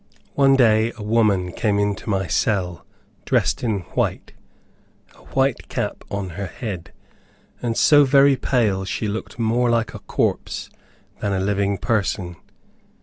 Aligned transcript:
One 0.33 0.55
day 0.55 0.91
a 0.97 1.03
woman 1.03 1.51
came 1.51 1.77
into 1.77 2.09
my 2.09 2.25
cell, 2.25 2.87
dressed 3.23 3.61
in 3.63 3.81
white, 3.93 4.33
a 5.13 5.19
white 5.35 5.69
cap 5.69 6.03
on 6.09 6.29
her 6.29 6.47
head, 6.47 6.91
and 7.61 7.77
so 7.77 8.03
very 8.03 8.35
pale 8.35 8.83
she 8.83 9.07
looked 9.07 9.37
more 9.37 9.69
like 9.69 9.93
a 9.93 9.99
corpse 9.99 10.71
than 11.19 11.33
a 11.33 11.39
living 11.39 11.77
person. 11.77 12.35